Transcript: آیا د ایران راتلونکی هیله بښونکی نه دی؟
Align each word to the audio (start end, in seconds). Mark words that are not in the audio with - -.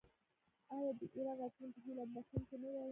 آیا 0.73 0.91
د 0.99 1.01
ایران 1.15 1.35
راتلونکی 1.41 1.79
هیله 1.85 2.03
بښونکی 2.13 2.55
نه 2.61 2.69
دی؟ 2.71 2.79